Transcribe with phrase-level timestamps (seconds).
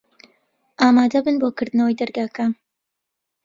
[0.81, 2.51] ئامادە بن بۆ کردنەوەی دەرگاکان.